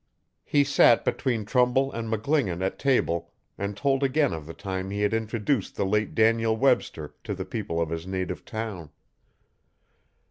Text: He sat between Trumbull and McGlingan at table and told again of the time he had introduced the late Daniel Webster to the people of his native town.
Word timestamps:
He 0.43 0.63
sat 0.63 1.05
between 1.05 1.45
Trumbull 1.45 1.91
and 1.91 2.11
McGlingan 2.11 2.63
at 2.63 2.79
table 2.79 3.31
and 3.55 3.77
told 3.77 4.01
again 4.01 4.33
of 4.33 4.47
the 4.47 4.53
time 4.55 4.89
he 4.89 5.01
had 5.03 5.13
introduced 5.13 5.75
the 5.75 5.85
late 5.85 6.15
Daniel 6.15 6.57
Webster 6.57 7.13
to 7.23 7.35
the 7.35 7.45
people 7.45 7.79
of 7.79 7.91
his 7.91 8.07
native 8.07 8.43
town. 8.43 8.89